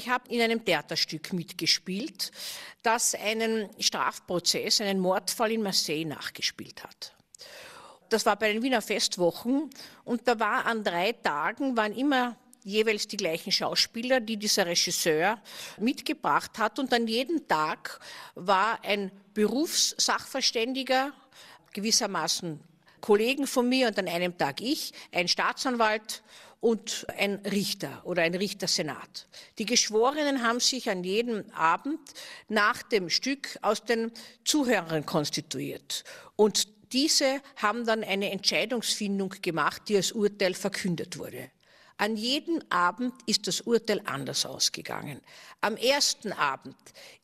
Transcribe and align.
ich 0.00 0.08
habe 0.08 0.32
in 0.32 0.40
einem 0.40 0.64
Theaterstück 0.64 1.34
mitgespielt, 1.34 2.32
das 2.82 3.14
einen 3.14 3.68
Strafprozess, 3.78 4.80
einen 4.80 4.98
Mordfall 4.98 5.52
in 5.52 5.62
Marseille 5.62 6.06
nachgespielt 6.06 6.82
hat. 6.82 7.14
Das 8.08 8.24
war 8.24 8.36
bei 8.36 8.50
den 8.50 8.62
Wiener 8.62 8.80
Festwochen 8.80 9.68
und 10.04 10.26
da 10.26 10.40
war 10.40 10.64
an 10.64 10.82
drei 10.82 11.12
Tagen, 11.12 11.76
waren 11.76 11.94
immer 11.94 12.36
jeweils 12.64 13.08
die 13.08 13.18
gleichen 13.18 13.52
Schauspieler, 13.52 14.20
die 14.20 14.38
dieser 14.38 14.64
Regisseur 14.64 15.38
mitgebracht 15.78 16.58
hat. 16.58 16.78
Und 16.78 16.92
an 16.94 17.06
jedem 17.06 17.46
Tag 17.46 18.00
war 18.34 18.82
ein 18.82 19.12
Berufssachverständiger, 19.34 21.12
gewissermaßen 21.74 22.58
Kollegen 23.00 23.46
von 23.46 23.68
mir 23.68 23.88
und 23.88 23.98
an 23.98 24.08
einem 24.08 24.36
Tag 24.36 24.60
ich, 24.60 24.92
ein 25.12 25.28
Staatsanwalt 25.28 26.22
und 26.60 27.06
ein 27.16 27.36
Richter 27.50 28.02
oder 28.04 28.22
ein 28.22 28.34
Richtersenat. 28.34 29.28
Die 29.58 29.64
Geschworenen 29.64 30.42
haben 30.42 30.60
sich 30.60 30.90
an 30.90 31.04
jedem 31.04 31.50
Abend 31.52 32.00
nach 32.48 32.82
dem 32.82 33.08
Stück 33.08 33.58
aus 33.62 33.84
den 33.84 34.12
Zuhörern 34.44 35.06
konstituiert. 35.06 36.04
Und 36.36 36.68
diese 36.92 37.40
haben 37.56 37.86
dann 37.86 38.04
eine 38.04 38.30
Entscheidungsfindung 38.30 39.34
gemacht, 39.42 39.82
die 39.88 39.96
als 39.96 40.12
Urteil 40.12 40.54
verkündet 40.54 41.18
wurde. 41.18 41.50
An 42.00 42.16
jedem 42.16 42.62
Abend 42.70 43.12
ist 43.26 43.46
das 43.46 43.60
Urteil 43.60 44.00
anders 44.06 44.46
ausgegangen. 44.46 45.20
Am 45.60 45.76
ersten 45.76 46.32
Abend 46.32 46.74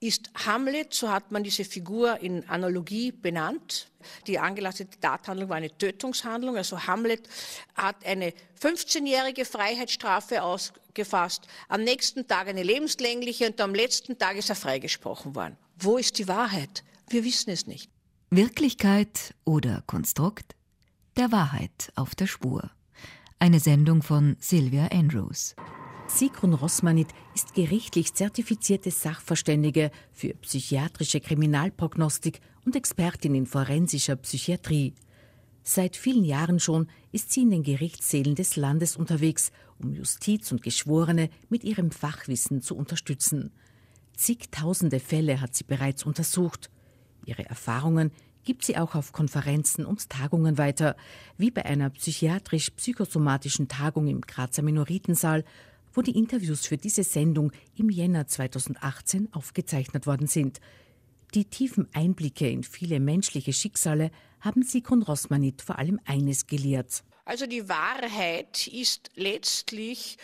ist 0.01 0.29
Hamlet, 0.45 0.93
so 0.93 1.09
hat 1.09 1.33
man 1.33 1.43
diese 1.43 1.65
Figur 1.65 2.21
in 2.21 2.47
Analogie 2.51 3.11
benannt. 3.11 3.91
Die 4.27 4.39
angelastete 4.39 5.01
Tathandlung 5.01 5.49
war 5.49 5.57
eine 5.57 5.75
Tötungshandlung. 5.79 6.59
Also 6.59 6.87
Hamlet 6.87 7.27
hat 7.75 8.05
eine 8.05 8.35
15-jährige 8.61 9.47
Freiheitsstrafe 9.47 10.43
ausgefasst, 10.43 11.47
am 11.69 11.83
nächsten 11.83 12.29
Tag 12.29 12.47
eine 12.47 12.63
lebenslängliche 12.63 13.47
und 13.47 13.59
am 13.63 13.75
letzten 13.75 14.19
Tag 14.19 14.37
ist 14.37 14.51
er 14.51 14.57
freigesprochen 14.57 15.35
worden. 15.35 15.57
Wo 15.79 15.97
ist 15.97 16.19
die 16.19 16.29
Wahrheit? 16.29 16.85
Wir 17.09 17.25
wissen 17.25 17.49
es 17.49 17.67
nicht. 17.67 17.91
Wirklichkeit 18.29 19.35
oder 19.47 19.83
Konstrukt? 19.87 20.55
Der 21.17 21.33
Wahrheit 21.33 21.93
auf 21.95 22.15
der 22.15 22.27
Spur. 22.27 22.76
Eine 23.39 23.61
Sendung 23.61 24.03
von 24.03 24.37
Sylvia 24.41 24.87
Andrews. 24.87 25.55
Sigrun 26.09 26.55
Rossmanit 26.55 27.09
ist 27.35 27.53
gerichtlich 27.53 28.15
zertifizierte 28.15 28.91
Sachverständige 28.91 29.91
für 30.11 30.33
psychiatrische 30.35 31.21
Kriminalprognostik 31.21 32.41
und 32.65 32.75
Expertin 32.75 33.35
in 33.35 33.45
forensischer 33.45 34.17
Psychiatrie. 34.17 34.95
Seit 35.63 35.97
vielen 35.97 36.25
Jahren 36.25 36.61
schon 36.61 36.89
ist 37.13 37.31
sie 37.31 37.43
in 37.43 37.51
den 37.51 37.63
Gerichtssälen 37.63 38.37
des 38.37 38.57
Landes 38.57 38.97
unterwegs, 38.97 39.53
um 39.79 39.93
Justiz 39.93 40.51
und 40.51 40.63
Geschworene 40.63 41.29
mit 41.51 41.63
ihrem 41.63 41.91
Fachwissen 41.91 42.63
zu 42.63 42.75
unterstützen. 42.75 43.53
Zigtausende 44.17 44.99
Fälle 44.99 45.43
hat 45.43 45.55
sie 45.55 45.65
bereits 45.65 46.05
untersucht. 46.05 46.71
Ihre 47.27 47.45
Erfahrungen 47.45 48.13
gibt 48.47 48.65
sie 48.65 48.79
auch 48.79 48.95
auf 48.95 49.13
Konferenzen 49.13 49.85
und 49.85 50.09
Tagungen 50.09 50.57
weiter, 50.57 50.97
wie 51.37 51.51
bei 51.51 51.67
einer 51.67 51.91
psychiatrisch-psychosomatischen 51.91 53.69
Tagung 53.69 54.07
im 54.07 54.23
Grazer 54.23 54.63
Minoritensaal, 54.63 55.45
wo 55.93 56.01
die 56.01 56.17
Interviews 56.17 56.65
für 56.65 56.79
diese 56.79 57.05
Sendung 57.05 57.53
im 57.77 57.91
Jänner 57.91 58.27
2018 58.27 59.29
aufgezeichnet 59.35 60.07
worden 60.07 60.29
sind. 60.29 60.61
Die 61.35 61.45
tiefen 61.45 61.89
Einblicke 61.93 62.49
in 62.49 62.63
viele 62.63 63.01
menschliche 63.01 63.53
Schicksale 63.53 64.11
haben 64.41 64.63
Sigrun 64.63 65.03
Rossmanit 65.03 65.61
vor 65.61 65.79
allem 65.79 66.01
eines 66.05 66.47
gelehrt. 66.47 67.03
Also 67.25 67.47
die 67.47 67.69
Wahrheit 67.69 68.69
ist 68.69 69.11
letztlich 69.17 70.17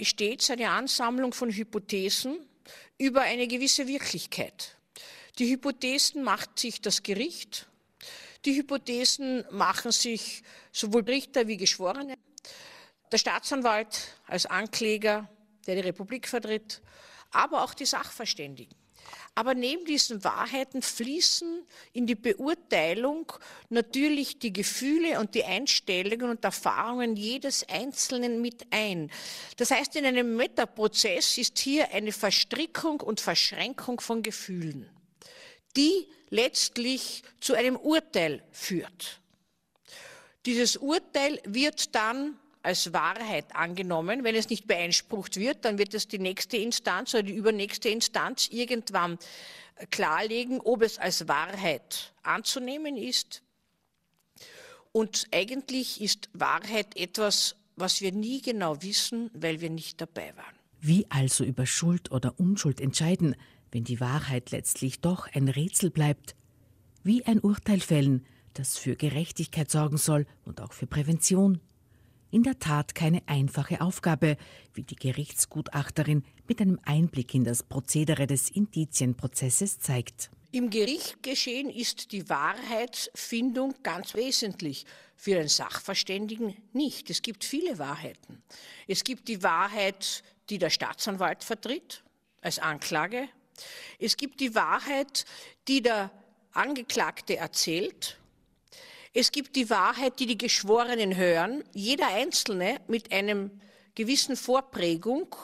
stets 0.00 0.50
eine 0.50 0.70
Ansammlung 0.70 1.32
von 1.32 1.50
Hypothesen 1.50 2.38
über 2.98 3.22
eine 3.22 3.48
gewisse 3.48 3.88
Wirklichkeit. 3.88 4.76
Die 5.40 5.50
Hypothesen 5.50 6.22
macht 6.22 6.60
sich 6.60 6.80
das 6.80 7.02
Gericht. 7.02 7.66
Die 8.44 8.54
Hypothesen 8.54 9.44
machen 9.50 9.90
sich 9.90 10.44
sowohl 10.70 11.02
Richter 11.02 11.48
wie 11.48 11.56
Geschworene. 11.56 12.16
Der 13.10 13.18
Staatsanwalt 13.18 14.16
als 14.28 14.46
Ankläger, 14.46 15.28
der 15.66 15.74
die 15.74 15.80
Republik 15.80 16.28
vertritt, 16.28 16.82
aber 17.32 17.64
auch 17.64 17.74
die 17.74 17.84
Sachverständigen. 17.84 18.76
Aber 19.34 19.54
neben 19.54 19.84
diesen 19.84 20.22
Wahrheiten 20.22 20.82
fließen 20.82 21.66
in 21.92 22.06
die 22.06 22.14
Beurteilung 22.14 23.32
natürlich 23.70 24.38
die 24.38 24.52
Gefühle 24.52 25.18
und 25.18 25.34
die 25.34 25.44
Einstellungen 25.44 26.30
und 26.30 26.44
Erfahrungen 26.44 27.16
jedes 27.16 27.68
Einzelnen 27.68 28.40
mit 28.40 28.66
ein. 28.70 29.10
Das 29.56 29.72
heißt, 29.72 29.96
in 29.96 30.06
einem 30.06 30.36
Metaprozess 30.36 31.38
ist 31.38 31.58
hier 31.58 31.90
eine 31.92 32.12
Verstrickung 32.12 33.00
und 33.00 33.20
Verschränkung 33.20 34.00
von 34.00 34.22
Gefühlen 34.22 34.88
die 35.76 36.08
letztlich 36.30 37.22
zu 37.40 37.54
einem 37.54 37.76
Urteil 37.76 38.42
führt. 38.50 39.20
Dieses 40.46 40.76
Urteil 40.76 41.40
wird 41.44 41.94
dann 41.94 42.36
als 42.62 42.92
Wahrheit 42.92 43.54
angenommen. 43.54 44.24
Wenn 44.24 44.34
es 44.34 44.48
nicht 44.48 44.66
beeinsprucht 44.66 45.36
wird, 45.36 45.64
dann 45.64 45.78
wird 45.78 45.94
es 45.94 46.08
die 46.08 46.18
nächste 46.18 46.56
Instanz 46.56 47.14
oder 47.14 47.22
die 47.22 47.34
übernächste 47.34 47.88
Instanz 47.88 48.48
irgendwann 48.50 49.18
klarlegen, 49.90 50.60
ob 50.60 50.82
es 50.82 50.98
als 50.98 51.28
Wahrheit 51.28 52.14
anzunehmen 52.22 52.96
ist. 52.96 53.42
Und 54.92 55.26
eigentlich 55.32 56.00
ist 56.00 56.28
Wahrheit 56.32 56.96
etwas, 56.96 57.56
was 57.76 58.00
wir 58.00 58.12
nie 58.12 58.40
genau 58.40 58.82
wissen, 58.82 59.30
weil 59.34 59.60
wir 59.60 59.70
nicht 59.70 60.00
dabei 60.00 60.34
waren. 60.36 60.54
Wie 60.80 61.06
also 61.10 61.44
über 61.44 61.66
Schuld 61.66 62.12
oder 62.12 62.38
Unschuld 62.38 62.80
entscheiden, 62.80 63.34
wenn 63.74 63.84
die 63.84 63.98
Wahrheit 63.98 64.52
letztlich 64.52 65.00
doch 65.00 65.26
ein 65.34 65.48
Rätsel 65.48 65.90
bleibt, 65.90 66.36
wie 67.02 67.26
ein 67.26 67.40
Urteil 67.40 67.80
fällen, 67.80 68.24
das 68.54 68.78
für 68.78 68.94
Gerechtigkeit 68.94 69.68
sorgen 69.68 69.96
soll 69.96 70.26
und 70.44 70.60
auch 70.60 70.72
für 70.72 70.86
Prävention. 70.86 71.60
In 72.30 72.44
der 72.44 72.60
Tat 72.60 72.94
keine 72.94 73.26
einfache 73.26 73.80
Aufgabe, 73.80 74.36
wie 74.74 74.84
die 74.84 74.94
Gerichtsgutachterin 74.94 76.22
mit 76.46 76.60
einem 76.60 76.78
Einblick 76.84 77.34
in 77.34 77.42
das 77.42 77.64
Prozedere 77.64 78.28
des 78.28 78.48
Indizienprozesses 78.48 79.80
zeigt. 79.80 80.30
Im 80.52 80.70
Gerichtgeschehen 80.70 81.68
ist 81.68 82.12
die 82.12 82.28
Wahrheitsfindung 82.28 83.74
ganz 83.82 84.14
wesentlich. 84.14 84.86
Für 85.16 85.40
einen 85.40 85.48
Sachverständigen 85.48 86.54
nicht. 86.72 87.10
Es 87.10 87.22
gibt 87.22 87.42
viele 87.42 87.76
Wahrheiten. 87.80 88.40
Es 88.86 89.02
gibt 89.02 89.26
die 89.26 89.42
Wahrheit, 89.42 90.22
die 90.48 90.58
der 90.58 90.70
Staatsanwalt 90.70 91.42
vertritt 91.42 92.04
als 92.40 92.60
Anklage 92.60 93.28
es 93.98 94.16
gibt 94.16 94.40
die 94.40 94.54
Wahrheit, 94.54 95.24
die 95.68 95.82
der 95.82 96.10
Angeklagte 96.52 97.36
erzählt. 97.36 98.18
Es 99.12 99.30
gibt 99.30 99.54
die 99.56 99.70
Wahrheit, 99.70 100.18
die 100.18 100.26
die 100.26 100.38
Geschworenen 100.38 101.16
hören. 101.16 101.62
Jeder 101.72 102.08
Einzelne 102.08 102.80
mit 102.88 103.12
einem 103.12 103.50
gewissen 103.94 104.36
Vorprägung. 104.36 105.34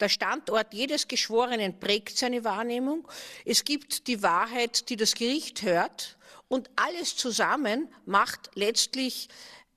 Der 0.00 0.08
Standort 0.08 0.74
jedes 0.74 1.06
Geschworenen 1.06 1.78
prägt 1.78 2.18
seine 2.18 2.42
Wahrnehmung. 2.42 3.06
Es 3.44 3.64
gibt 3.64 4.08
die 4.08 4.22
Wahrheit, 4.22 4.88
die 4.88 4.96
das 4.96 5.14
Gericht 5.14 5.62
hört. 5.62 6.18
Und 6.48 6.68
alles 6.76 7.16
zusammen 7.16 7.88
macht 8.04 8.50
letztlich 8.54 9.28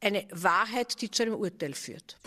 eine 0.02 0.28
Wahrheit, 0.32 1.02
die 1.02 1.12
zu 1.12 1.24
einem 1.24 1.36
Urteil 1.36 1.74
führt. 1.74 2.18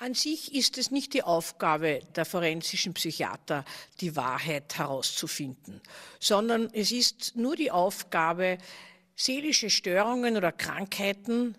An 0.00 0.14
sich 0.14 0.54
ist 0.54 0.78
es 0.78 0.90
nicht 0.90 1.14
die 1.14 1.22
Aufgabe 1.22 2.00
der 2.14 2.24
forensischen 2.24 2.94
Psychiater, 2.94 3.64
die 4.00 4.16
Wahrheit 4.16 4.78
herauszufinden, 4.78 5.80
sondern 6.20 6.68
es 6.72 6.92
ist 6.92 7.36
nur 7.36 7.56
die 7.56 7.70
Aufgabe, 7.70 8.58
seelische 9.14 9.70
Störungen 9.70 10.36
oder 10.36 10.52
Krankheiten 10.52 11.56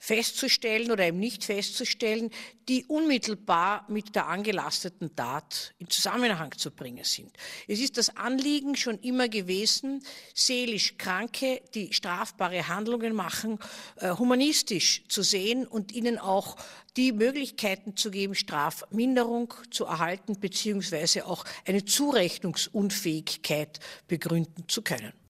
festzustellen 0.00 0.90
oder 0.90 1.06
eben 1.06 1.20
nicht 1.20 1.44
festzustellen, 1.44 2.30
die 2.68 2.86
unmittelbar 2.86 3.84
mit 3.88 4.14
der 4.16 4.28
angelasteten 4.28 5.14
Tat 5.14 5.74
in 5.78 5.90
Zusammenhang 5.90 6.52
zu 6.56 6.70
bringen 6.70 7.04
sind. 7.04 7.30
Es 7.68 7.80
ist 7.80 7.98
das 7.98 8.16
Anliegen 8.16 8.76
schon 8.76 8.98
immer 9.00 9.28
gewesen, 9.28 10.02
seelisch 10.34 10.96
Kranke, 10.96 11.60
die 11.74 11.92
strafbare 11.92 12.66
Handlungen 12.66 13.14
machen, 13.14 13.58
äh, 13.96 14.10
humanistisch 14.10 15.04
zu 15.08 15.22
sehen 15.22 15.66
und 15.66 15.92
ihnen 15.92 16.18
auch 16.18 16.56
die 16.96 17.12
Möglichkeiten 17.12 17.94
zu 17.94 18.10
geben, 18.10 18.34
Strafminderung 18.34 19.52
zu 19.70 19.84
erhalten, 19.84 20.40
beziehungsweise 20.40 21.26
auch 21.26 21.44
eine 21.66 21.84
Zurechnungsunfähigkeit 21.84 23.80
begründen 24.08 24.64
zu 24.66 24.80
können. 24.80 25.12